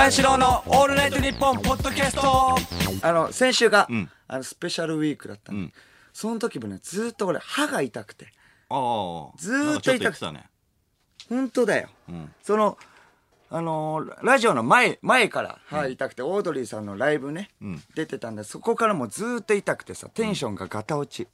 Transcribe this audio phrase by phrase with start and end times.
[0.00, 2.56] 三四郎のオールナイトニッポンポッドキャスト。
[3.06, 4.08] あの先週が、ん。
[4.28, 5.72] あのスペシャルウィークだったの、うん。
[6.14, 8.28] その時もねずーっと俺歯が痛くて。
[8.70, 9.36] ああ。
[9.36, 10.46] ずーっと痛くてたね。
[11.28, 12.32] 本当だよ、ん。
[12.42, 12.78] その
[13.50, 17.78] あのーラジオの前前から歯痛くて、オードリーさんのライブね、ん。
[17.94, 21.28] 出てたんでそこからもうずーっと痛くてさテンションがガタ落ち、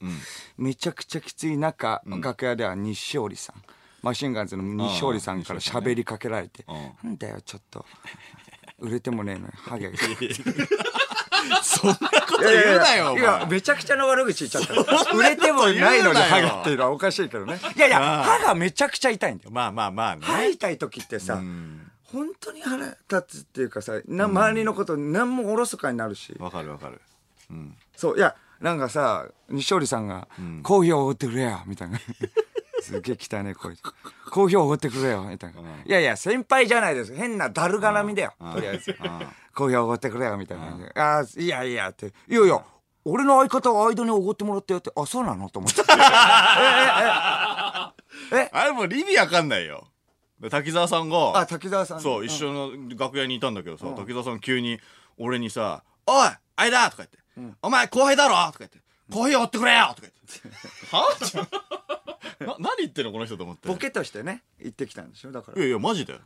[0.58, 3.62] めちゃくちゃきつい中、楽屋では西織さん
[4.02, 6.72] マシンガンズの西織さんから喋りかけられて、う
[7.06, 7.10] ん。
[7.10, 7.86] なんだよちょっと
[8.78, 9.90] 売れてもねえのにハゲ
[11.62, 13.46] そんなこと言うなよおいや前。
[13.46, 15.12] めちゃくちゃな悪口言っちゃった。
[15.16, 17.60] 売れてもないのにハゲっていうのはおかしいけどね。
[17.76, 19.50] いやいや歯がめちゃくちゃ痛いんだよ。
[19.52, 20.22] まあまあまあね。
[20.24, 22.96] 歯痛い時ってさ、本当に腹立
[23.40, 27.00] つっていうかさな周りのこと何もおろそかになるし、わかるわかる。
[27.50, 27.76] うん。
[27.96, 30.26] そういやなんかさ西織さんが
[30.64, 31.98] 「コーヒーをおごってくれよ」みたいな
[32.80, 33.74] すげえ汚ね声。
[33.74, 33.80] で
[34.30, 37.14] 「コーヒーをおごってくれよ」みたいな、いやいや先輩じゃないです。
[37.14, 38.94] 変なだるがらみだよ、とりあえず、
[39.54, 40.66] コーヒーをおごってくれよみたいな。
[40.66, 42.62] 感じで「ああいやいや」って「いやいや
[43.04, 45.82] 俺の相方は間におごってもらったよ」って「あそうなの?」と思って。
[48.52, 49.86] あれもう意味わかんないよ
[50.40, 54.78] で滝沢さんあが滝沢さんそう一緒の楽屋にいたんだけどさ滝沢さん急に
[55.18, 57.04] 俺にさ「おいあいだ!」とか
[57.36, 58.78] 言って「お前後輩だろ!」とか言って
[59.12, 60.12] 「コーヒーおってくれよ!」とか言っ
[61.22, 61.52] ては
[62.40, 63.68] な何言ってんのこの人と思って。
[63.68, 65.58] ボケとしてね行ってきたんでしょだから。
[65.58, 66.20] いやいやマジだよ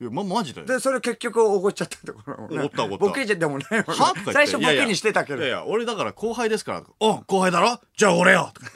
[0.00, 2.58] いやまマジだよでそれ結局おごっちゃったところもね。
[2.58, 3.04] おごったおごった。
[3.06, 5.38] ボケじゃでもねは 最初ボケにしてたけど。
[5.38, 7.80] いやいや俺だから後輩ですから「お後輩だろ？
[7.96, 8.66] じゃあ俺よ!」とか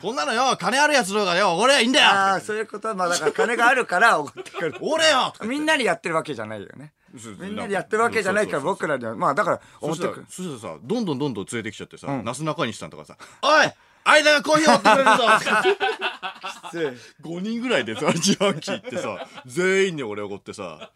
[0.00, 2.08] こんなのよ金あるやつの方がよ俺はいいんだよ。
[2.08, 4.74] ああそういうことはまあだから金があるからおごってくる。
[4.82, 5.32] 俺よ。
[5.44, 6.92] みんなにやってるわけじゃないよね。
[7.40, 10.26] みんなにやってるわけじゃないから僕らにはまあだから思っくる。
[10.28, 13.72] そしたらさどんどんどんどん連れてきちゃってさ、なすなかにしさんとかさ「おい
[14.04, 16.78] 間がコーヒーをってくれるぞ!」とかって
[17.22, 20.90] 5人ぐらいでさ自販機行ってさ全員に俺おごってさ。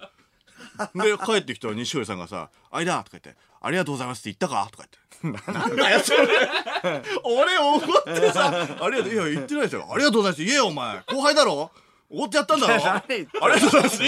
[0.94, 4.68] で帰ってきたら西織さんがさ「間!」とか言って「ありがとうございます」って言ったか？
[4.70, 4.84] とか
[5.22, 6.18] 言って「なんだよそれ。
[7.24, 8.48] 俺おごってさ
[8.80, 10.98] 「ありがとういや言ってないですよありがとうございます」言えよお前。
[11.06, 11.70] 後輩だろ？
[12.08, 12.74] おごってやったんだろ？
[12.74, 14.02] ありがとうございます。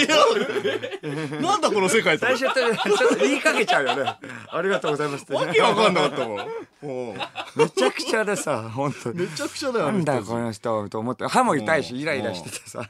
[1.41, 4.15] なんだこの世界最初ってちょっと言いかけちゃうよね。
[4.49, 6.47] ありがとうございますってわけわかんなかったもん。
[7.55, 9.19] めちゃくちゃでさ本当に。
[9.19, 9.91] めちゃくちゃだよ。
[9.91, 11.97] なんだこの人と思って歯も痛いしう。
[11.97, 12.87] んイライラしててさ。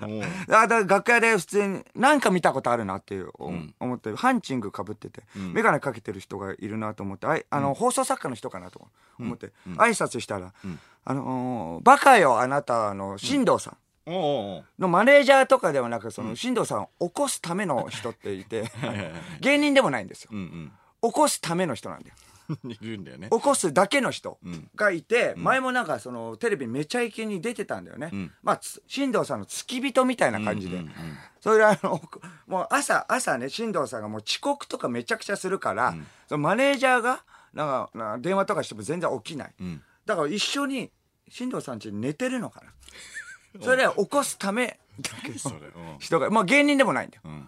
[0.48, 3.32] だから楽屋で普通になんか見たことあるなっていう
[3.80, 8.88] 思ってハンチングかぶってて眼鏡かけてる人がいるなと思ってあいあの放送作家の人かなと
[9.20, 10.54] 思って挨拶したら
[11.06, 13.78] あのーバカよあなたの進藤さん
[14.80, 18.72] のマネージャーとかではなくその進藤さんを起こすための人っていて
[19.42, 20.30] 芸人でもないんですよ。
[20.34, 20.72] うん
[21.02, 22.16] 起こすための人なんだよ。
[22.64, 22.72] うん。
[22.72, 23.30] いるんだよね。
[23.32, 24.38] 起こすだけの人
[24.76, 28.32] がいて、前もなんかそのテレビめちゃイケに出てたんだよね、ん。
[28.44, 30.94] まあつ進藤さんの付き人みたいな感じで、うんうんうん
[31.40, 32.02] それであの
[32.48, 35.96] もう朝朝ね進藤さんがもう遅刻とかめちゃくちゃするから、
[36.28, 39.82] そのマネージャーがなんかなんか電話とかしても全然起きない、ん。
[40.06, 40.92] だから一緒に
[41.30, 42.74] 進藤さん家に寝てるのかな
[43.62, 44.80] それで起こすため。
[46.00, 47.22] 人がまあ芸人でもないんだよ。
[47.26, 47.48] うん。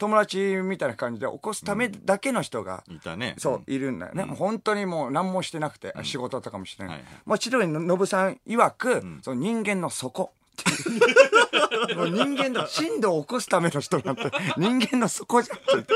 [0.00, 3.34] 友達みたいな感じで起こすためだけの人が、いたね。
[3.36, 4.24] そう、いるんだよね。
[4.24, 7.04] もう本当にもう何もしてなくて、仕事とかもしてない。
[7.26, 10.32] もう千鳥のノブさん曰く、その人間の底。
[11.96, 15.86] もう人間の震度を起こすための人なんて人間の底じゃんそう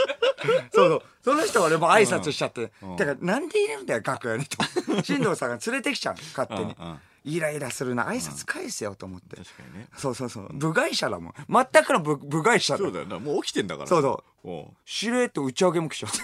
[0.72, 1.02] そう。
[1.22, 4.58] その人は俺も挨拶しちゃって、だからなんでいるんだよ楽屋にと。
[5.02, 9.88] 進藤さんが連れてきちゃう勝手に、うんうんイライラするな挨拶返せよと思って、確かにね。
[9.96, 10.48] そうそうそう。
[10.52, 11.34] 部外者だもん。
[11.48, 13.18] 全くの部部外者だそうだよな。
[13.18, 13.88] もう起きてんだから。。
[13.88, 14.74] そうそう。
[14.84, 16.18] しれっと打ち上げも来ちゃって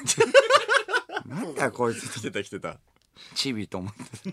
[1.26, 2.08] なんだよこいつ。
[2.12, 2.76] 来てた来てた。
[3.34, 4.32] チビと思って。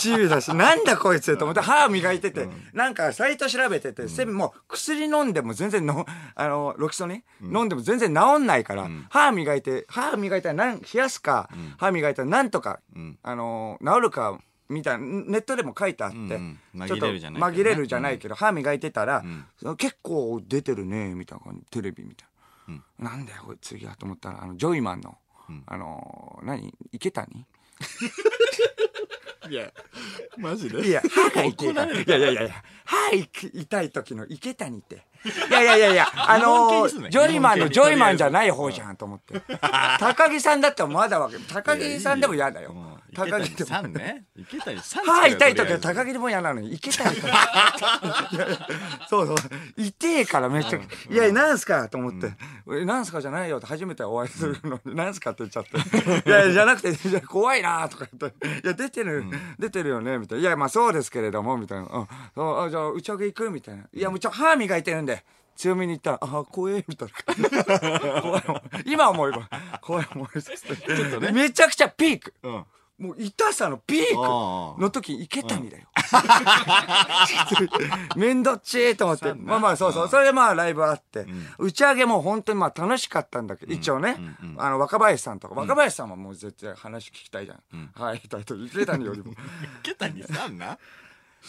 [0.00, 11.48] チビだし、なんだこいつと思って、歯磨いてて、なんかサイト調べてて、せもう薬飲んでも全然の、あの、ロキソニン、飲んでも全然治んないから、歯磨いて、歯磨いたらなん冷やすか、
[11.78, 12.80] 歯磨いたらなんとか、
[13.22, 14.38] あの、治るか、
[14.72, 16.86] みたいな、ネットでも書いてあって、うんうん。
[16.88, 17.62] ちょっと紛れるじゃないけどね。
[17.62, 19.22] 紛れるじゃないけど、歯磨いてたら、
[19.76, 22.28] 結構出てるね、みたいなテレビみたい
[22.98, 23.10] な。
[23.10, 25.18] なんだよ、これ次はと思ったら、あの、ジョイマンの、
[25.66, 26.74] あの、何？
[26.92, 27.46] 池谷？
[29.50, 29.72] いや、
[30.38, 30.86] マジで？
[30.86, 31.72] いや、歯が痛い。
[31.72, 31.74] い
[32.08, 35.04] やいやいや、歯痛い時の池谷って。
[35.24, 39.40] いやいやいやいや、あの系にすんなジョイマンのジョイマンじゃない方じゃんと思って。
[40.00, 41.40] 高木さんだったらまだわかる。
[41.48, 42.74] 高木さんでも嫌だよ。
[43.14, 43.70] 高高木木でも。
[43.70, 44.24] さんね。
[44.36, 45.04] 池谷さん。
[45.04, 47.26] 歯痛い時は高木でも嫌なのに、池谷と。
[47.26, 48.68] いやいや
[49.08, 49.36] そうそう。
[49.76, 50.80] 痛えからめっちゃ、
[51.10, 52.32] いや、なんすかと思って。
[52.72, 56.28] えなんすかじゃないよって初めてお会いするのに、なんすかって言っちゃって。
[56.28, 58.46] いや、じゃなくて、怖いなとか言って。
[58.64, 59.24] いや、出てる、
[59.58, 60.42] 出てるよねみたいな。
[60.42, 61.84] いや、まあそうですけれども、みたいな。
[61.84, 63.84] うんそうあじゃあ、打ち上げ行くみたいな。
[63.92, 65.11] いや、もうちょ、歯磨いてるんで。
[65.56, 67.14] 強めに言ったら、ああ、怖え、みたいな。
[68.22, 69.48] 怖いもん今思えば、
[69.80, 70.78] 怖い思いですちょっ
[71.10, 71.30] とね。
[71.32, 72.34] めちゃくちゃピーク。
[72.42, 72.64] うん。
[72.98, 74.14] もう痛さのピーク
[74.80, 75.88] の時池谷だよ。
[78.16, 79.34] めんどっちーと思って。
[79.34, 80.08] まあまあそうそう。
[80.08, 81.26] それでまあライブあって。
[81.58, 84.18] 打ち上げも本当にまあ楽しかったんだけど、一応ね、
[84.56, 87.90] あの若林さんとか、若林さんはもう絶対話聞きたいじゃん。
[87.94, 88.66] はい、タイトル。
[88.66, 89.32] 池谷よりも。
[89.82, 90.78] 池谷さんな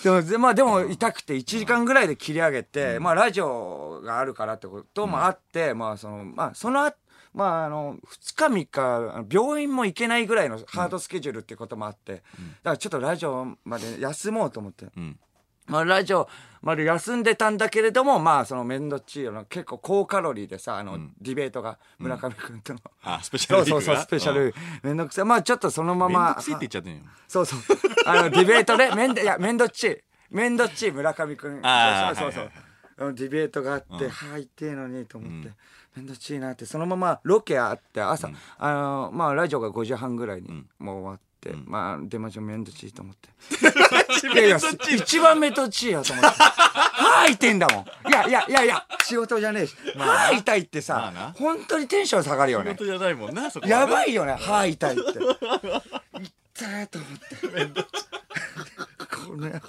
[0.02, 6.98] でも、でまあでも痛くて1時間ぐらいで切り上げて、まあラジオがあるからってこともあって、まあその、まあその後、
[7.34, 12.24] まああの、2日3日、病院も行けないぐらいのハードスケジュールっていうこともあって、だか
[12.72, 14.86] らちょっとラジオまで休もうと思って。
[14.86, 15.20] ん
[15.68, 16.28] まあラジオ
[16.62, 22.80] まで休んでたんだけれども、まあそのめんどっちいよな、結構高カロリーでさ、あの、ディベートが村上君との。
[23.04, 24.54] あ、スペシャそうそうそう、スペシャル。
[24.82, 25.26] めんどくさい。
[25.26, 26.36] まあちょっとそのまま。
[27.28, 27.60] そうそう。
[28.06, 29.98] あの、ディベートね、めんど、いや、めんどっちい。
[30.32, 31.60] めんどっちい村上くん。
[31.64, 32.44] あーそうそうそう。
[32.46, 35.52] はいはいあのディベートがあって、はあ、痛えのにと思って、
[35.96, 41.24] めんどっちいなって、そのままロケあって、朝、あの、まあ、ラジオが5時半ぐらいにもう終わって、
[41.66, 43.30] まあ、出ましょう、めんどっちいと思って。
[44.34, 44.58] いやいや、
[44.96, 46.42] 一番めんどっちいやと思って。
[46.42, 48.10] はあ、痛いんだもん。
[48.10, 49.76] いやいやいやいや、仕事じゃねえし。
[49.98, 52.72] はあ、痛いってまさあな、本当にテンション下がるよね。
[52.72, 52.78] 仕。
[52.78, 54.12] 事じゃないもんな、そこやばい。
[54.12, 55.04] いよね歯痛いって。
[56.56, 57.84] 痛いと思って。
[59.28, 59.60] この野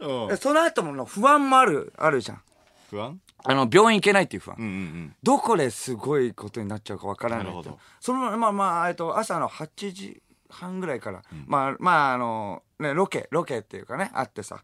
[0.00, 2.42] 郎その後もの不安もあるあるじゃん。
[2.90, 3.20] 不安？
[3.44, 5.16] あの病院行けないっていう不安、うんうんうん。
[5.22, 7.78] どこですごいことになっちゃうかわからないなるほど。
[8.00, 10.22] そのまあまあえっと朝の8時
[10.52, 14.62] 半ぐらいから、まあまああのねロケロケっていうかねあってさ、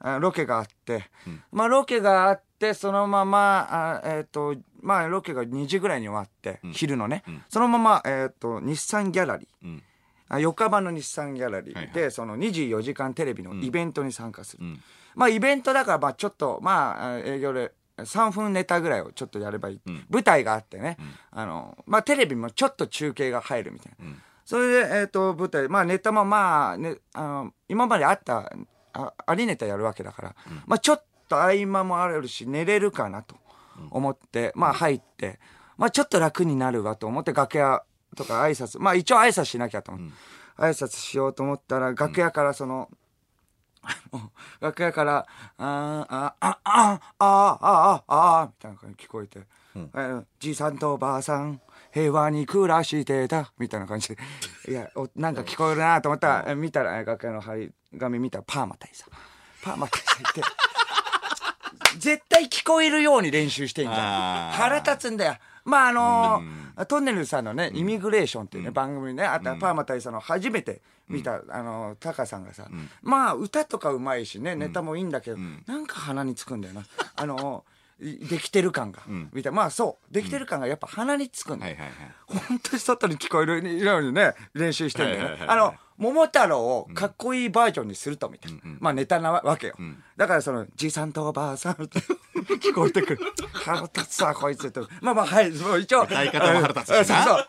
[0.00, 1.04] あロケがあって、
[1.52, 9.66] まあロケがあってそのままあえっ、とまあロケが2時ぐらいに終わって、昼のね、そのままえっ、と日産ギャラリー。
[9.66, 9.82] うん。
[10.28, 12.04] あ横浜の日産ギャラリーで、はい。
[12.06, 14.80] はその24時間テレビのイベントに参加する、ん。
[15.14, 19.80] まあイベントだからまあちょっとまああ営業で3分ネタぐらいをちょっとやればいい、
[20.10, 20.98] 舞台があってね、
[21.30, 24.06] あのまあテレビもちょっと中継が入るみたいな、
[24.46, 28.52] それで、えっ、ー、と、舞台、まあ、ネタもまあ、ね、あの、今まであった、
[28.92, 33.34] あありネタやるわけだから、うん、まあ、ちょっと合間もあるし、寝れるかなと
[33.90, 35.40] 思って、うん、まあ、入って、
[35.76, 37.82] まあ、ちょっと楽になるわと思って、楽屋
[38.14, 40.14] とか挨拶、まあ、一応挨拶しなきゃと思って、
[40.58, 42.88] うん、挨拶しようと思ったら、楽屋からその、
[44.60, 45.26] 楽屋から、あ
[45.58, 49.40] あ、ああ、ああ、ああ、ああ、みたいな感じ聞こえて、
[49.74, 51.60] うん、じいさんとばあさん、
[51.96, 54.18] 平和に暮らしてた、みたいな感じで、
[54.68, 59.06] いや、おなんか聞こえるなと思ったら、え見たら、え楽屋の張り紙見たら、パーマ大佐。
[59.62, 60.42] パーマ大佐いて、
[61.98, 64.52] 絶対聞こえるように練習してんじゃん。
[64.52, 65.36] 腹立つんだよ。
[65.64, 72.68] まああのートンネルズさんのね、イミグレーションっていうね、番組ね、あったパーマ大佐の初めて見た、あのータカさんがさ、
[73.00, 76.84] まあ歌とかうまいしね、ネタもいいんだけど、なんか鼻につくんだよな。
[77.16, 77.64] あの
[77.98, 79.02] できてる感が、
[79.32, 79.56] みたいな。
[79.56, 81.76] まあそう、できてる感がやっぱ鼻につくんだよ。
[81.76, 82.48] はいはいはい。
[82.48, 85.24] 本当に外に聞こえるようにね、練習してんだよね。
[85.24, 88.58] はいはいはいあの、桃太郎をかっこいいバージョンにすると、みたいな。
[88.80, 89.76] まあネタなわけよ。
[90.16, 92.00] だからその、じいさんとおばあさんって
[92.60, 93.18] 聞こえてくる。
[93.52, 94.80] 腹立つわ、こいつって。
[95.00, 96.02] まあまあ、はい、もう一応。
[96.02, 97.46] 歌い方も腹立つしなあそう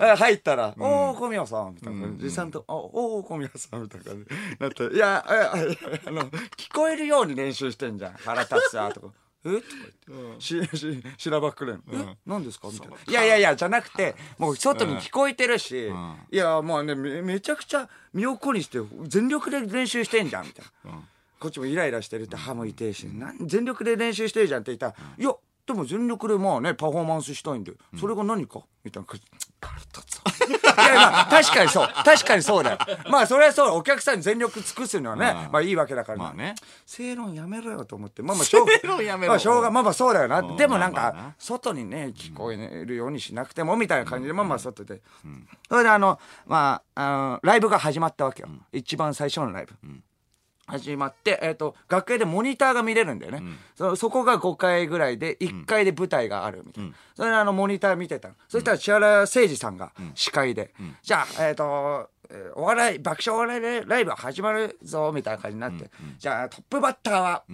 [0.00, 0.16] そう。
[0.16, 2.22] 入ったら、おー、小宮さん、みたいな感じ。
[2.22, 4.12] じいさんと、おおー、小宮さん、みたいな
[4.60, 4.94] なって。
[4.94, 5.56] いや、あ
[6.10, 8.12] の、聞こえるように練習してんじゃん。
[8.14, 9.08] 腹立つわ、とか。
[9.44, 9.50] え？
[9.50, 9.64] とか
[10.08, 11.82] 言って、し、し、しらばっくれん。
[11.92, 12.16] え？
[12.26, 12.68] 何ですか？
[12.68, 12.96] みたいな。
[12.96, 15.90] いやいやいや、じゃなくて、もう外に聞こえてるし、
[16.30, 21.02] いや、もうね、め、めちゃくちゃ身を粉にして、全力で練習してんじゃん、みたいな。
[21.38, 25.34] こっちもイライラしてるって歯も痛いし、なん全力で練習してるじゃんって言ったら、いや、
[25.66, 28.60] でも全力でまあね、パフォーマンスしたいんで、それが何か？
[28.82, 29.26] みたいな感じ。
[30.48, 31.88] いや、まあ、確かにそう。
[32.04, 32.78] 確かにそうだよ。
[33.10, 33.78] まあ、それはそう。
[33.78, 36.18] お客さんに全力尽くすのはね、まあいいわけだから。
[36.18, 36.54] まあね。
[36.86, 38.22] 正論やめろよと思って。
[38.22, 40.40] まあまあ、しょう正論やめろまあ、しょうが、まあまあそうだよな。
[40.40, 45.02] うんでもなんか外にね、聞こえるようにしなくても、みたいな感じで、まあまあ外で。
[45.68, 48.48] それであの、まあ、あの、ライブが始まったわけよ。
[48.72, 49.74] 一番最初のライブ。
[50.66, 53.42] 始まって、えっ、と、楽屋でモニターが見れるんだよね。
[53.76, 56.92] そそこが5回ぐらいで、1回で舞台があるみたいな。
[57.14, 58.34] それであの、モニター見てたの。
[58.48, 62.06] そしたら千原誠二さんが司会で、じゃあ、えっ、ー
[62.56, 67.44] お笑い、爆笑お笑いライブ始まるぞ、みたいな感じになって、じゃあ、トップバッターは、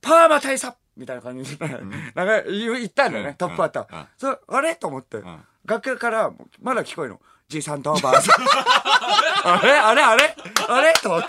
[0.00, 1.80] パーマ大佐みたいな感じで、なん。
[1.80, 3.96] か言ったんだよね、トップバッター。
[3.96, 4.06] うん。
[4.18, 4.76] それ、あれ？
[4.76, 5.22] と思って、
[5.64, 7.20] 楽屋からまだ聞こえるの。
[7.48, 8.44] じいさんとおばあさん。
[9.48, 9.72] あれ？
[9.72, 10.02] あれ？
[10.02, 10.36] あれ？
[10.68, 10.92] あれ？
[10.94, 11.28] と思って。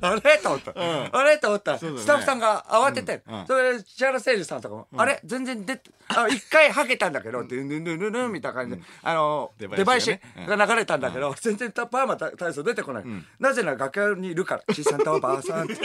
[0.00, 0.38] あれ？
[0.38, 0.72] と思った。
[1.12, 1.38] あれ？
[1.38, 1.72] と思った。
[1.72, 5.20] ら、スタッフさんが慌てて、それで、千原誠二さんとかも、あれ？
[5.24, 13.04] 全然出て、あ、一回はけたんだけど、ドゥンドゥンドゥンドゥンみたいな感じで、あの、出出囃囃子が流れたんだけど、全然パーマ体操出てこない。
[13.38, 15.74] なぜなら楽屋にいるから、じいさんとおばあさんって。
[15.74, 15.82] そ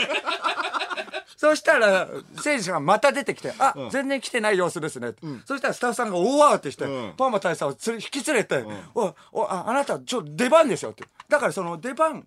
[1.54, 2.08] そしたら、
[2.40, 5.12] 選手がまた出てきて、あ、全然来てない様子ですね。
[5.44, 7.14] そしたらスタッフさんが大慌てして、うん。
[7.16, 11.04] パーマ大佐を引き連れて、おおあ、あなた、ちょ、出番ですよって。
[11.28, 12.26] だからその出番、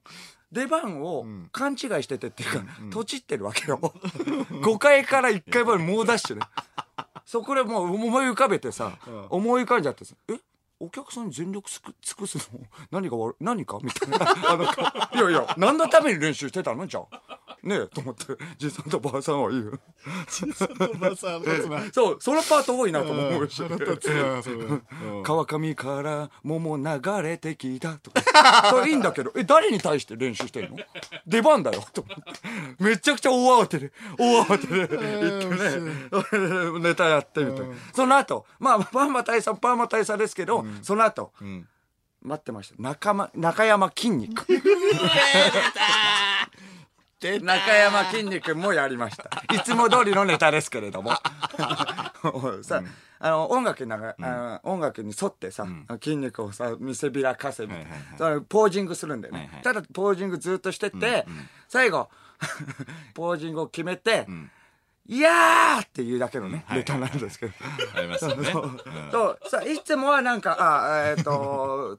[0.51, 3.77] 出番を勘違いしててっていうか、とちってるわけよ。
[3.79, 6.41] 5階から1階まで猛ダッシュで。
[7.25, 8.97] そこでもう思い浮かべてさ、
[9.29, 10.39] 思い浮かんじゃってさ、え？
[10.79, 12.59] お客さんに全力尽く尽くすの？
[12.91, 13.35] 何が悪い？
[13.43, 13.79] 何か？
[13.81, 14.17] みたいな。
[14.51, 14.67] あのい
[15.23, 16.87] やいや、何のために練習してたの？
[16.87, 17.21] じゃあ。
[17.67, 18.25] ねえ、と思って、
[18.57, 19.79] じいさんとばあさんは言う。
[20.99, 23.61] まあさ腹立つな そう、そのパート多いなと思うし。
[23.61, 24.83] 腹立つなそれうん
[25.23, 28.69] 川上から桃流れてきたとか。
[28.71, 30.77] それいいんだけど、え、誰に対して練習してんの？
[31.27, 32.15] 出番だよ、と思っ
[32.77, 32.83] て。
[32.83, 37.75] めちゃくちゃ大慌てで、大慌てで行ってね、 ネタやってみたいな。
[37.93, 41.67] その後、まあ、パーマ大佐、パーマ大佐ですけど、その後、ん
[42.21, 42.81] 待ってました。
[42.81, 44.45] 中間、中山筋肉。
[47.19, 49.29] 中山筋肉もやりました。
[49.53, 51.11] いつも通りのネタですけれども。
[52.61, 52.83] さ、
[53.19, 55.65] あの、音楽になが、あの音楽に沿ってさ、
[56.01, 57.91] 筋肉をさ、見せびらかせみたいな
[58.25, 58.45] はいはい。
[58.45, 59.39] ポージングするんだよね。
[59.39, 59.61] はいはい。
[59.63, 61.25] ただ、ポージングずっとしてて、
[61.67, 62.09] 最後、
[63.15, 64.27] ポージングを決めて、
[65.07, 67.53] いやーっていうだけのね、ネタなんですけど。
[67.95, 68.51] ありますよね。
[69.49, 71.97] さいつもはなんかあえっ、と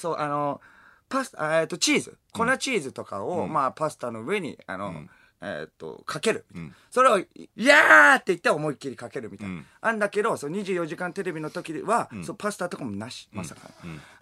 [0.00, 0.62] そうあの
[1.08, 2.18] パスあえっ、とチーズ。
[2.32, 4.92] 粉チーズとかを、まあパスタの上にあの、
[5.40, 6.46] えっ、とかける
[6.90, 9.66] それを「いやー!」って言って思いっきりかけるみたいな、うん。
[9.80, 13.70] あんだけどそう24時間テレビの時は、そうパスタとかもなしまさか、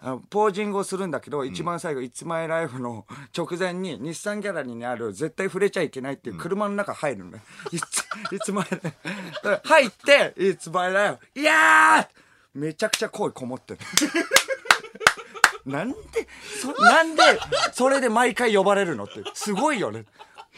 [0.01, 12.07] あのポージングをするんだけど、一番最後「いつまいライフ」の 直前に日産ギャラリーにある絶対触れちゃいけないっていう車の中入るのね、いつ いつまいライフ入って「いつまいライフ」いやー
[12.53, 13.79] めちゃくちゃ声こもってる
[15.65, 15.95] なんで
[16.61, 17.21] そなんで
[17.73, 20.05] それで毎回呼ばれるのってすごいよね。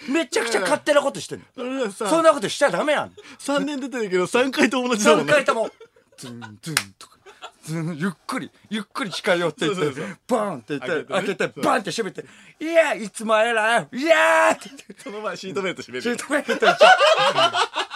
[0.08, 1.92] めちゃくちゃ勝手なことしてんの。
[1.92, 5.70] そんなことしちゃダメなの3年出てるけど3回と同じだもん3ね回とも。
[6.18, 7.18] ズンズンとか。
[7.64, 12.26] ズンゆっくりゆっくり近寄っていってバーンって言って開開けてバーンって閉めて
[12.60, 14.96] 「いやいつも偉いいやー!」って言って。
[15.04, 16.02] その前シートベルト締める。
[16.02, 16.68] シートベルト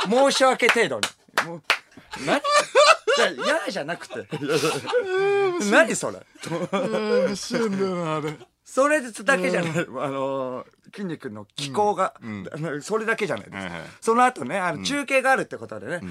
[0.10, 1.48] 申し訳程度に。
[1.48, 1.62] もう
[2.25, 2.41] 何
[3.18, 4.27] いや嫌じゃなくて。
[5.72, 6.20] 何それ？
[7.36, 8.38] 死んだよなあれ。
[8.63, 12.13] それだけじゃない、あのー筋肉の気候が、
[12.82, 13.68] それだけじゃないです、
[14.01, 16.01] その後ねあの中継があるってことでね、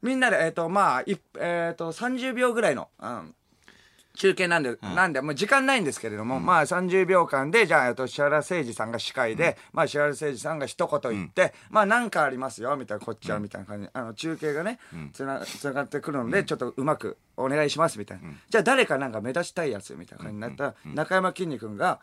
[0.00, 3.34] みんなでえっ、とまあいえっ、と30秒ぐらいの、うん
[4.18, 14.80] 中継なんで、なんで、もう時間ないんですけれども、まあ30秒間で、じゃあ、えっと、石原誠二さんが司会で、まあ石原誠二さんが一言言って、まあなんかありますよ、みたいな、こっちは、みたいな感じで、あの、中継がね、
[15.12, 18.28] つな、つながってくるので、ちょっとうまくお願いします、みたいな。
[18.50, 22.00] じゃあ誰かなんか目立ちたいやつ、みたいな感じになったら、中山きんに君が、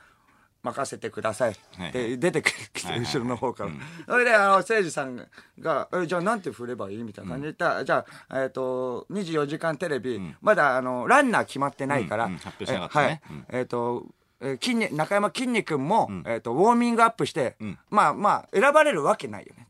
[0.66, 1.52] 任せてください。
[1.52, 3.06] って出てきて、はいはい。
[3.06, 3.72] 後ろの方から。
[4.08, 5.28] それで、あの、誠司さん
[5.60, 12.38] が、えじゃあなんて振ればいいみたいな感じで言ったら、じゃあ、えっ、と、24時間テレビ、まだ、あの、ランナー決まってないから、うんうん。
[12.38, 13.22] 発表しなかったね。
[13.24, 13.46] はい。
[13.60, 14.06] えっ、と、
[14.42, 17.78] えー筋肉中山きんに君も、えっ、と、ウォーミングアップして、ん。
[17.90, 19.68] まあまあ、選ばれるわけないよね、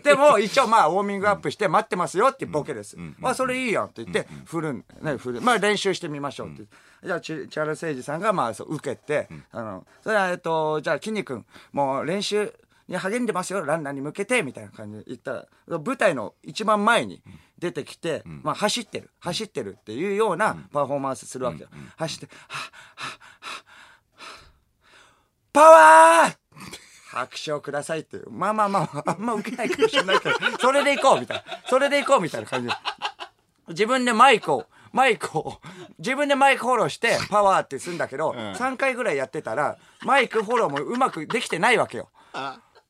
[0.04, 2.96] でも、一応まあ、ウォーミングアップして待ってますよってボケです。
[3.18, 5.40] まあ、それいいやんって言って、振るん、ね、振る。
[5.40, 6.64] まあ、練習してみましょうって。
[7.02, 12.52] じゃあ、ち千原誠二さんが、まあ、そう、受けて、あの、それは、えっと、じゃあ、きんに君、もう練習、
[12.88, 17.22] に励んでますよ、ランナーに向けて、みたいな感じで言ったら、舞台の一番前に
[17.64, 21.70] 出てきて、まあ走ってる、走ってるっていうようなパフォーマンスするわけよ。
[21.96, 22.62] 走って、はっ
[22.94, 23.20] はっ
[25.50, 26.36] パワー
[27.08, 28.30] 拍手をくださいっていう。
[28.30, 31.44] まあまあまあ、あんま受けないかもしれないけど、それで行こうみたいな。
[31.66, 32.74] それで行こうみたいな感じで。
[33.68, 35.60] 自分でマイクを、マイクを、
[35.98, 42.10] 自分でマイクフォローして、パワーってするんだけど、3回ぐらいやってたら、マイクフォローもうまくできてないわけよ。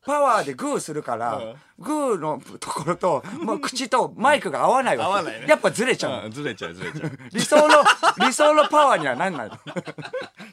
[0.05, 5.11] パワーでグーするから、グーのところと、まあ、口とマイクが合わないわけ。
[5.11, 6.25] 合わないねやっぱずれちゃうの。
[6.27, 7.85] うんずれちゃうずれちゃう理想の、
[8.27, 9.59] 理想のパワーにはなんないの。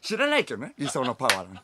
[0.01, 1.61] 知らないけどね、理想のパワーなんて。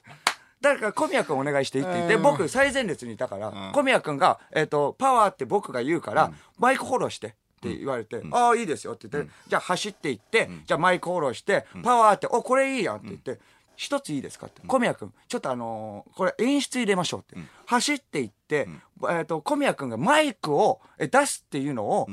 [0.59, 7.35] だから小宮君お願いしていいって言って、僕最前列にいたから、小宮君が、えっ、と、パワーって僕が言うから、マイクフォローして。
[7.57, 13.39] って言われて、ああ、いいですよって言って、じゃあ走っていって、じゃあマイクフォローして、パワーって、お、これいいやんって言って、
[13.77, 14.61] 一ついいですかって。
[14.67, 17.37] 小宮君、ちょっとあのーこれ演出入れましょうって。
[17.67, 18.67] 走っていって、
[19.09, 22.07] えっ、と、小宮君がマイクをえ出すっていうのを、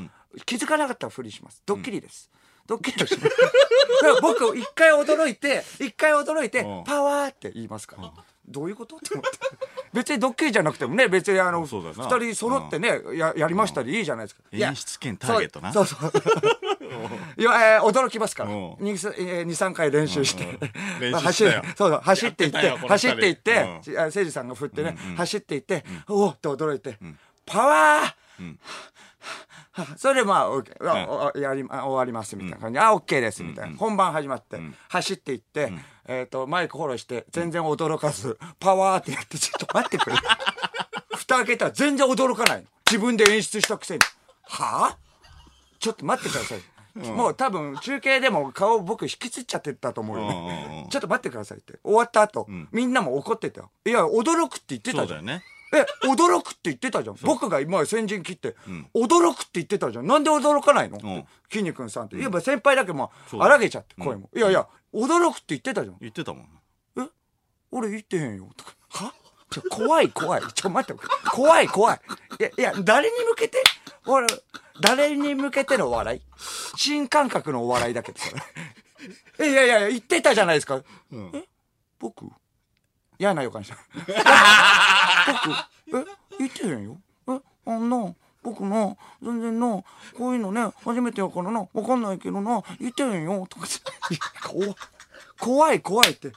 [0.44, 1.62] 気づかなかったらふりします。
[1.64, 2.30] ドッキリです。
[2.66, 3.25] ドッキリをします。
[4.02, 8.12] だから僕、一回驚いて、一回驚いてう、んパワーって言いますから。
[8.46, 8.96] どういうこと？
[8.96, 9.38] って思って。
[9.92, 14.42] 別にドッキリじゃなくてもね、別にあの、二人揃ってね、や、やりましたでいいじゃないですか。
[14.52, 15.72] いや演出兼ターゲットな。
[15.72, 16.12] そうそう。
[17.40, 18.50] いや、えー驚きますから。
[18.50, 18.72] うん。
[18.74, 20.58] 2、えー、2 3回練習して。
[21.00, 21.62] 練習走したよ。
[21.76, 23.58] そうそう、走っていって、走っていって、うん。
[23.98, 26.98] あ誠司さんが振ってね、走っていって、おおって驚いて、
[27.46, 28.54] パワー、
[29.97, 33.76] それでまあ、おあおやりあ終わりますみたいな感じで、あ、OK ですみたいな。
[33.76, 35.73] 本番始まって、走っていって、
[36.07, 40.16] えっ、と、マイクフォローして、全然驚かず、パワーってやって、ちょっと待ってくれ。
[41.16, 42.66] 蓋開けたら全然驚かないの。
[42.88, 44.00] 自分で演出したくせに。
[44.43, 44.99] はあ？
[45.81, 46.61] ちょっと待ってください。
[46.97, 50.88] もう多分中継でも顔僕引きつっちゃってたと思うようんうんうねん。
[50.90, 51.81] ちょっと待ってくださいって。
[51.83, 53.71] 終わった後、みんなも怒ってたよ。
[53.85, 55.07] いや、驚くって言ってたじゃん。
[55.07, 55.43] そうだよね。
[55.75, 57.16] え、驚くって言ってたじゃん。
[57.23, 58.54] 僕が今先陣切って、
[58.95, 60.07] 驚くって言ってたじゃん。
[60.07, 62.16] なんで驚かないの、んきんに君さんって。
[62.16, 64.31] いや、先輩だけもそう荒げちゃって、声も。
[64.35, 65.97] いやいや、驚くって言ってたじゃん。
[66.00, 66.49] 言ってたもん。
[66.99, 67.09] え？
[67.73, 68.49] 俺言ってへんよ。
[68.57, 68.75] とか。
[68.90, 69.12] は？
[69.50, 70.43] ちょ、怖い怖い。
[70.54, 71.02] ちょ、待って。
[71.31, 72.00] 怖い怖い。
[72.40, 73.62] いや、いや、誰に向けて？
[74.07, 74.26] 俺、
[74.81, 76.23] 誰に向けての笑い？
[76.76, 78.19] 新感覚のお笑いだけど
[79.38, 80.83] いやいやいや、言ってたじゃないですか。
[81.12, 81.45] え？
[81.99, 82.26] 僕？
[83.18, 83.76] 嫌な予感した。
[85.90, 86.04] 僕え
[86.38, 86.99] 言ってへんよ。
[87.28, 89.83] えあんな、僕な、全然な、
[90.16, 93.47] こういうのね、初めてやからな、わかんないけどな、言ってへんよ。
[93.49, 93.66] とか
[94.49, 94.76] 怖い
[95.38, 96.33] 怖い怖いって。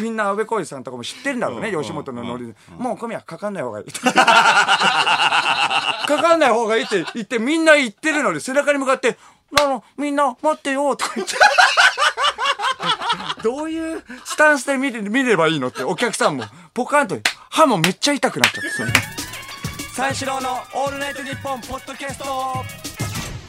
[0.00, 2.54] みんな安倍浩二さんとかも知ってるんだろうね、うん吉本のノリで。
[2.78, 3.86] もう小宮かかんない方がいい。
[3.92, 4.12] か
[6.06, 9.16] かんない方がいいって言ってみんな言ってるのに背中に向かって、
[9.52, 11.36] なの、みんな待ってよとか言って。
[13.44, 16.44] どういうスタンスで見れ見ればいいのってお客さんも。
[16.72, 17.18] ポカンと
[17.50, 18.70] 歯もめっちゃ痛くなっちゃって
[19.94, 22.24] 三四郎の「オールナイトニッポン」ポッドキャスト。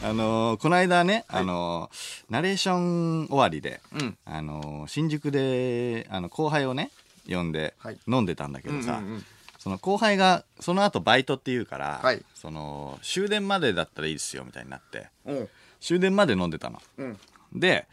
[0.04, 4.18] あのーこの間ね、あのーナレーション終わりで、うん。
[4.26, 6.92] あのー新宿であの後輩をね
[7.30, 7.98] 呼んではい。
[8.06, 9.26] 飲んでたんだけどさ、うんうんうん。
[9.60, 12.22] その後輩がその後バイトって言うから、はい。
[12.34, 15.08] その終電までだったらいいですよみたいになって。
[15.26, 15.34] う。
[15.34, 15.50] ん
[15.80, 16.82] 終電まで飲んでたの。
[16.98, 17.20] うん。
[17.54, 17.88] で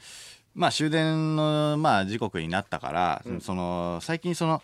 [0.55, 4.63] まあ終電の、まあ、時刻になったから、その最近その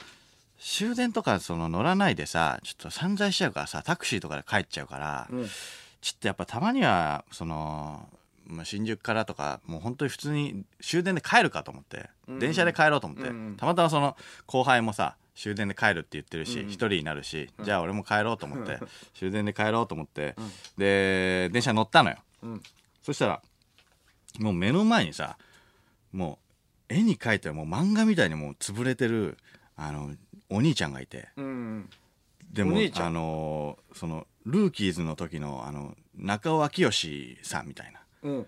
[0.58, 5.46] 終電とかその乗らないでさちょっと散財しちゃうからさタクシーとかで帰っちゃうから、うん。
[6.00, 8.08] ちょっとやっぱたまにはその
[8.46, 12.08] まあ新宿からとかもう本当に普通に終電で帰るかと思って、
[12.38, 16.68] 電車で帰ろうと思って、うんうんたまたまその後輩もさ終電で帰るって言ってるしうん。
[16.68, 18.78] 一、人になるし、じゃあ俺も帰ろうと思って、
[19.14, 20.34] 終電で帰ろうと思って、
[20.76, 22.62] で電車乗ったのよ、うん。
[23.02, 23.42] そしたら
[24.38, 25.36] もう目の前にさ
[26.12, 26.38] も
[26.90, 29.36] う絵に描いてもう漫画みたいにもう潰れてる
[29.76, 30.14] あの
[30.50, 31.28] お兄ちゃんがいて。
[31.36, 31.90] うん。
[32.52, 38.00] でもあのそのルーキーズの時のあの中尾明義さんみたいな。
[38.22, 38.46] うん。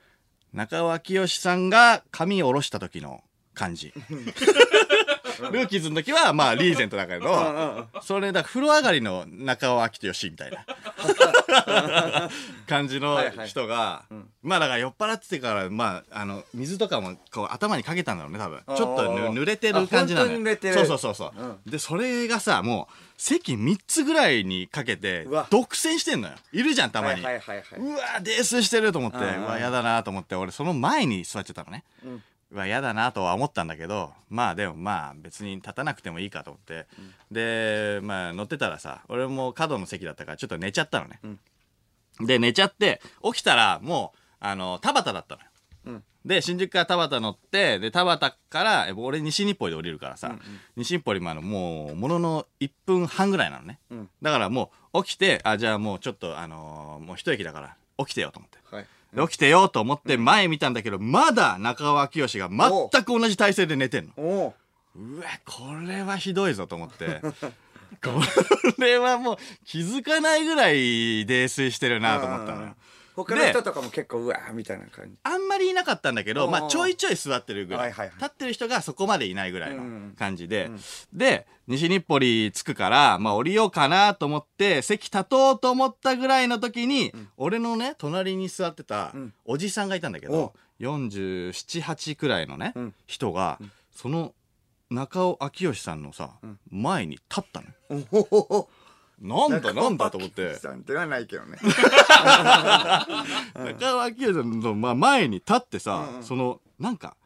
[0.52, 3.22] 中尾明義さんが髪を下ろした時の
[3.54, 3.92] 感じ
[5.52, 10.64] ルーキーズの時はまあリーゼントだけどそれだ風呂上がりの中尾明義みたいな。
[12.66, 14.04] 感じの人が
[14.42, 18.60] まあだから酔っ払っててからまああの水とかもこう頭にかけたんだろうね多分。
[18.76, 20.74] ちょっとぬ濡れてる感じなのあ本当に濡れてる。
[20.74, 26.34] そうそうそうそう、でそれがさもう席3つぐらいにかけて独占してんのよ。
[26.52, 29.18] いるじゃんたまに、はいはいはいはいうわ泥酔してると思って。
[29.18, 36.86] うわやだなと思って俺その前に座っちゃったのね、うんうわやだなとは思ったんだけどまあでもまあ別に立たなくてもいいかと思って、
[37.30, 41.20] でまあ乗ってたらさ俺も角の席だったからちょっと寝ちゃったのね、
[42.20, 45.46] で寝ちゃって起きたらもうあの田端だったのよ。
[45.86, 46.04] うん。
[46.24, 50.36] で新宿から田端乗ってで田端からえ俺西日暮里で降りるからさ、
[50.76, 54.10] 西日暮里までもうものの1分半ぐらいなのね、うん。
[54.20, 58.58] だからもう起きてあじゃあもうちょっとあのーもう一駅だから起きてよと思って。
[58.74, 64.54] はいで起きてよと思って前見たんだけど、まだ中尾明義が全く同じ体勢で寝てんの。
[64.96, 67.20] うわ、これはひどいぞと思って。
[68.02, 68.10] こ
[68.78, 72.74] れはもう気づかないぐらい泥酔してるなと思ったのよ。
[73.24, 75.16] 他の人とかも結構うわーみたいな感じ。
[75.22, 77.92] あんまりいなかったんだけど、まあちょいちょい座ってるぐらい。
[77.92, 80.70] 立ってる人がそこまでいないぐらいうんの感じで。
[81.12, 89.33] で、西日暮里着くから、まあ降りようかなと思って、席立とうと思ったぐらいの時に、俺のね、隣に座ってたん。
[89.44, 92.94] おじさんがいたんだけど、47、8くらいのね、ん。
[93.06, 93.59] 人が、
[93.92, 94.35] その
[94.90, 96.33] 中尾明義さんのさ、
[96.70, 98.68] 前に立ったの
[99.20, 100.54] なんだなんだと思って。
[100.56, 101.59] さんではないけどね。
[103.54, 107.16] 中尾明さんの、まあ、前に立ってさ、そのなんか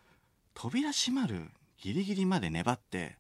[0.55, 3.17] 扉閉まるギリギリまで粘って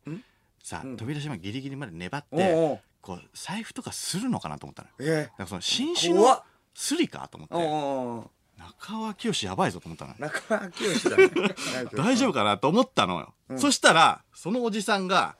[0.62, 2.80] さ、扉閉まるギリギリまで粘っておうおう。
[3.00, 4.94] こう財布とかするのかなと思ったのよ。
[4.98, 6.42] えだからその新種の
[6.74, 7.54] スリかと思って。
[7.54, 10.16] おうおう中尾明やばいぞと思ったのよ。
[10.18, 11.30] 中川清だね。
[11.94, 15.36] 大丈夫かなと思ったのよ、そしたらそのおじさんが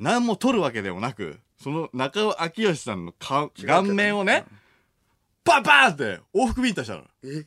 [0.00, 4.44] 何も取るわけでもなくその中尾明義さんの顔顔面をね
[5.44, 7.46] パンパンって往復ビンタしたのえ？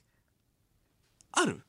[1.31, 1.61] ある？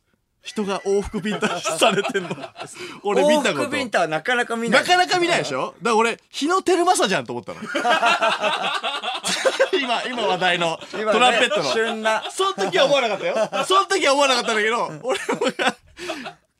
[0.42, 2.28] 人が往復ビンタされてんの。
[3.02, 3.50] 俺見たこと。
[3.50, 4.80] 往復ビンタはなかなか見ない。
[4.82, 5.68] なかなか見ないでしょ？
[5.68, 7.60] だから俺、日野照正じゃんと思ったの。
[9.80, 11.72] 今、今話題のトランペットの。
[11.72, 12.24] 旬な。
[12.30, 13.34] その時は思わなかったよ。
[13.66, 15.14] その時は思わなかったんだけど、俺も
[15.56, 15.76] が、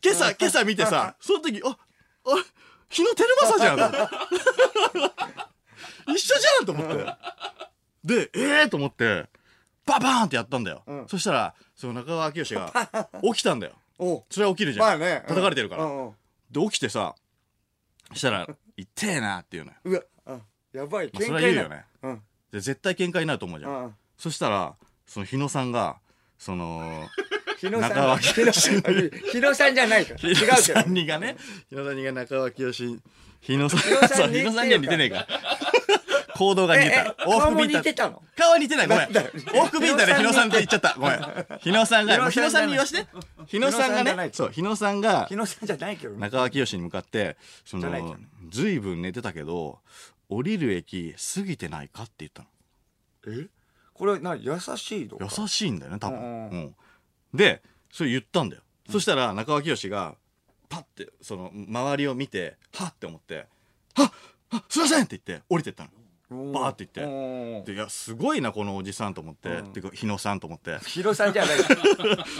[0.02, 1.76] 今朝、今朝見てさ、その時、あ、あ、
[2.94, 3.78] 日野照正じゃん。
[6.14, 6.94] 一緒じゃんと思って。
[8.04, 9.26] で、ええー、と思って、
[9.85, 10.85] ババーンってやったんだよ。
[10.88, 12.72] んそしたら、その中川明義が
[13.22, 13.74] 起きたんだよ。
[13.98, 14.87] おそれは起きるじゃん。
[14.87, 15.24] まあね。
[15.26, 15.85] 叩かれてるから。
[15.85, 16.14] うんうん
[16.50, 17.16] で、起きてさ、
[18.12, 19.78] したら、痛えなっていうのよ。
[19.85, 21.85] うわ、うんやばい、まあそれは言うよね。
[22.02, 22.22] うん。
[22.52, 23.68] で、絶対喧嘩になると思うじゃ。
[23.68, 23.96] うんん。
[24.16, 25.98] そしたら、その日野さんが、
[26.38, 27.09] その、
[27.59, 30.29] 日野さん中脇日野日野さんじゃないから。
[30.29, 30.47] 違うけど。
[30.47, 31.37] 日野さんにがね、
[31.69, 33.01] 日野さんにが中脇よし、
[33.40, 35.27] 日野さん、日野さんそうに日野さんには似てねえから。
[36.37, 37.11] 行動が似てえた。
[37.11, 38.21] え顔も似てたの？
[38.37, 38.88] 顔は似てない。
[38.88, 39.07] ごめん。
[39.07, 40.97] 往復ビンタで日野さんって言っちゃった。
[40.99, 41.21] ごめん。
[41.61, 43.07] 日野さんが、日野さんに言わして。
[43.47, 46.19] 日野さんが日野さんじゃない、ねそう、日野さんが日、野さんじゃないけどね。
[46.21, 48.17] 中脇よしに向かって、そのじゃないけど、
[48.51, 49.79] ずいぶん寝てたけど、
[50.29, 52.49] 降りる駅過ぎてないかって言ったの。
[53.29, 53.47] え？
[53.93, 55.29] これ、な、優しいのか？
[55.40, 56.75] 優しいんだよね多分、うんうんうん
[57.35, 60.14] でそれ言ったんだよ、そしたら中脇義が
[60.68, 63.47] パッてその周りを見てはっって思って
[63.94, 64.12] 「はっ
[64.51, 65.90] はっすいません!」って言って降りてったの。
[65.97, 66.05] うん
[66.53, 67.12] バーって言って。
[67.12, 69.73] うんでいやすごいなこのおじさんと思って、うん。
[69.73, 70.79] てか日野さんと思って。
[70.81, 71.59] 日野さんじゃない。
[71.62, 71.64] じ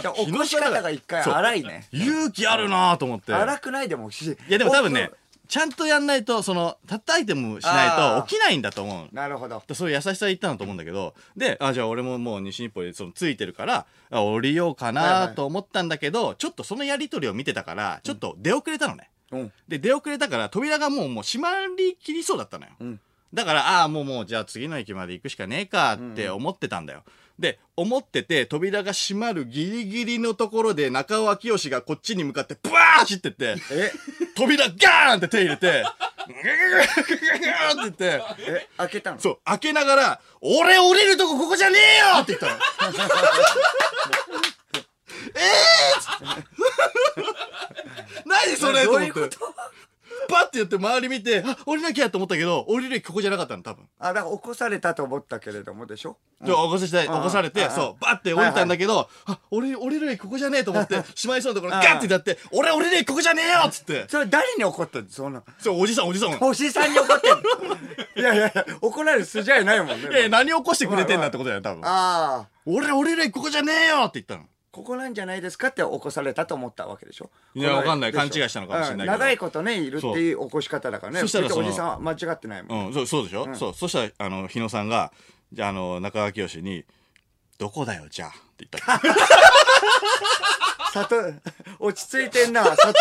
[0.07, 1.87] ゃあ起こし方が一回荒いね。
[1.91, 3.33] 勇気あるなと思って。
[3.33, 5.11] 荒くないでもいやでも多分ね
[5.47, 9.61] ちゃんとやんないとそのたったアイテムしないと起きないんだと思うなるほど。
[9.73, 19.09] そういう優しさ言ったんだと思うんだけど、で、あ、じゃあ俺ももう西日暮里でそのついてるから、あ降りようかはいはないと思ったんだけど、ちょっとそのやりとりを見てたから、ちょっと出遅れたのね。
[19.31, 19.51] うん。
[19.67, 22.71] で、出遅れたから扉がもうもう閉まりきりそうだったのよ。
[22.79, 22.99] うん。
[23.33, 27.03] だから、ああ、もうもうじゃあ次の駅まで行くしかねえかって思ってたんだよ。
[27.37, 33.91] で、思ってて、扉が閉まるギリギリのところで中尾明義がこっちに向かってブワー走ってって、え、
[34.35, 35.83] 扉ガーンって手入れて、
[36.27, 39.19] ググググググーって言って、え、開けたの？
[39.19, 42.53] そう、開けながら、俺降りるとこここじゃねえよって言ったの。
[45.35, 47.23] え えー、
[48.25, 49.37] 何それと思ってどういうこと？
[50.27, 53.85] パッて言って周り見て、あ、降りなきゃと思ったけど、降りる駅ここじゃなかったの、多分。
[53.99, 56.17] あ、だから起こされたと思ったけれどもでしょ？
[56.41, 64.05] で、起こして、起こされて、うんそう、バッて降りたんだけど、あ、俺、降りる駅ここじゃねえと思って、しまいそうなところ、ガッてやって、俺降りる駅ここじゃねえよっつって。
[64.09, 65.05] それ誰に怒ったの？
[65.09, 65.43] そんな。
[65.59, 66.31] そう、おじさん、おじさん。
[66.31, 67.39] いおじさんに怒ってんの？
[68.17, 70.09] いやいやいや、怒られる筋合いないもんね。
[70.11, 71.85] やいや、何起こしてくれてんだってことだよ、多分。
[71.85, 72.47] ああ。
[72.65, 74.43] 俺降りる駅ここじゃねえよって言ったの。
[74.75, 77.31] ここなんじゃないですかって起こされたと思ったわけでしょ？
[77.53, 78.11] いやわかんない。
[78.11, 79.13] 勘違いしたのかもしれないけど。
[79.13, 79.19] うん。
[79.19, 81.21] 長いことねいるっていう起こし方だからね。
[81.21, 83.55] そしたらおじさんは間違ってないもん、うん、そうそうでしょ、ん。
[83.55, 85.13] そうそしたらあの日野さんが
[85.53, 86.83] じゃああの中川清に
[87.57, 89.15] 「どこだよじゃあ」って言ったの。
[90.91, 91.15] 里
[91.79, 92.63] 落ち着いてんな。
[92.75, 92.93] 里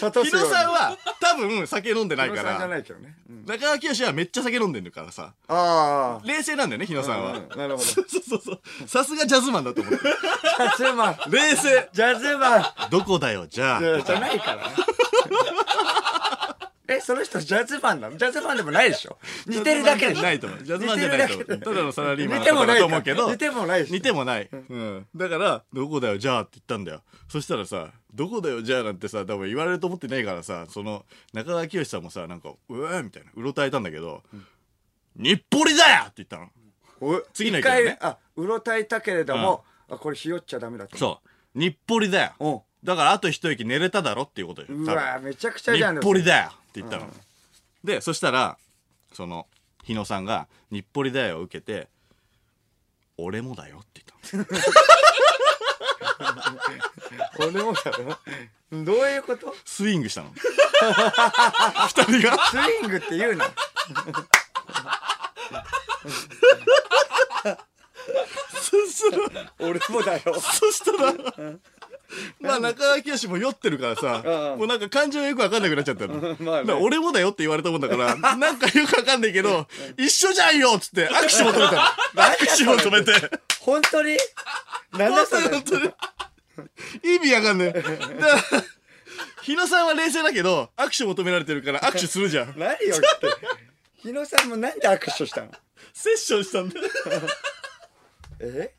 [0.00, 3.46] 里日野さんは多分酒飲んでないか日野さんじゃらないけどね、うん。
[3.46, 5.32] 中川清はめっちゃ酒飲んでるからさ。
[5.48, 7.78] ああ冷静なんだよね日野さんは、うんなるほど。
[7.84, 11.16] そうそうそうさすがジャズマンだと思ってジャズマン。
[11.28, 11.88] 冷静。
[11.92, 12.64] ジャズマン。
[12.90, 13.80] どこだよじゃあ。
[13.80, 14.74] いやじゃないからね
[16.88, 18.16] えその人ジャズマンなの？
[18.16, 19.16] ジャズマンでもないでしょ？
[19.46, 20.14] 似てるだけで。
[20.16, 20.62] しょないと思う。
[20.64, 23.30] ジャズマンじゃないとただのサラリーマンだと思うけど。
[23.30, 24.48] 似てもないし似てもない。
[24.52, 25.06] うん。
[25.14, 27.02] だから、どこだよ、じゃあって言ったんだよ。
[27.28, 34.22] そしたらさ、どこだよ、じゃあなんてさ、多分言われると思ってないからさ、その、中川清さんもさ、なんか、うわーみたいな、うろたえたんだけど、
[35.16, 36.48] 日暮里だよって言ったの。
[37.00, 41.20] お次の回あうろたえたけれども、あこれひよっちゃダメだとそ
[41.54, 41.58] う。
[41.58, 42.32] 日暮里だよ。
[42.38, 44.68] おだから、あと一駅寝れただろっていうことよ。
[44.70, 46.00] うわめちゃくちゃ日じゃん。
[46.00, 47.06] 暮里だよって言ったの。
[47.84, 48.56] で、そしたら、
[49.12, 49.46] その、
[49.84, 51.88] 日野さんが、日暮里だよを受けて、
[53.18, 54.60] 俺もだよって言ったの。
[57.38, 58.16] 俺もだろ
[58.84, 59.54] どういうこと？
[59.66, 60.32] スイングしたの。
[61.88, 62.38] 二人が。
[62.48, 63.44] スイングって言うな
[68.50, 71.12] そしたら、俺もだよそしたら、
[72.40, 74.22] まあ中川清も酔ってるからさ、
[74.52, 76.36] うんもうなんか感情がよくわかんなくなっちゃったの。
[76.64, 81.82] まあ俺もだよって言われたもんだから、なんかよくわかんないけど、一緒じゃんよっつって握手求めたの。
[81.82, 83.12] 握手求めて。
[83.60, 84.16] 本当に？
[84.92, 85.90] なんだそれ本当に
[87.02, 87.72] 意味わかんない。
[87.72, 87.94] だから、
[89.42, 92.54] 日野さんは冷静だけど、握手求められてるから握手するじゃん。
[92.58, 93.06] 何よって
[93.96, 95.50] 日野さんもなんで握手したの？
[95.94, 96.86] セッションしたんだよ。
[98.40, 98.74] え？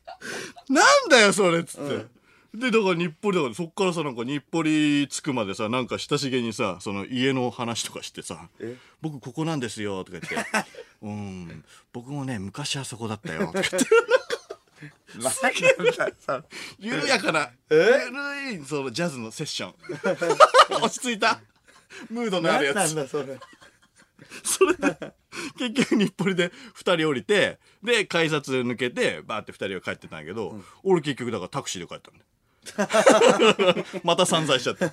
[0.68, 2.06] なんだよ、それっつって。
[2.54, 10.50] で、だから日暮里だから、そっからさ、なんか日暮里着くまでさ、なんか親しげにさ、その家の話とかしてさえ、僕ここなんですよ、とか言って、
[11.02, 13.76] うん、僕もね、昔はそこだったよ、 とか言って。
[15.14, 15.30] なんだ
[16.18, 16.44] さ
[16.78, 18.08] 緩やかな、え？
[18.10, 19.74] 緩い、そのジャズのセッション。
[20.80, 21.40] 落ち着いた。
[22.10, 22.76] ムードのあるやつ。
[22.76, 23.38] 何なんだそれ
[24.42, 25.14] それで、
[25.58, 32.26] 結局日暮里で二人降りて、で、改札抜けて、バーって二人が帰ってたんやけど、俺結局だからタクシーで帰ったんだよ。
[34.04, 34.86] また散財しちゃった。
[34.86, 34.90] い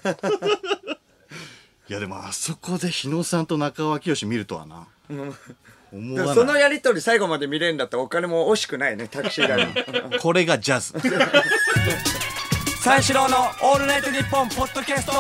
[1.94, 4.88] やでもあそこで日野さんと中尾明慶見るとはな。
[5.92, 6.36] 思わない。
[6.36, 9.68] そのやりとり最後まで見れるんだったらお金も惜しくないねタクシー代
[10.10, 10.94] のこれがジャズ。
[12.82, 15.12] 三四郎の「オールナイトニッポン」ポッドキャスト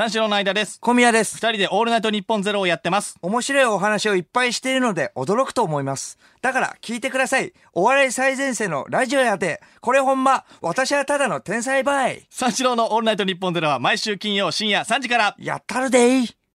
[0.00, 0.80] 三四郎の間です。
[0.80, 3.18] 小宮です二人でオールナイトニッポンゼロをやってます。
[3.20, 6.16] 面白いお話をいっぱいしているので驚くと思います。
[6.40, 7.52] だから聞いてください。
[7.74, 12.26] お笑い最前線のラジオやで、これほんま、私はただの天才バイ。
[12.30, 15.36] 三四郎のオールナイトニッポンゼロは毎週金曜深夜3時から。
[15.38, 16.39] やったるでい。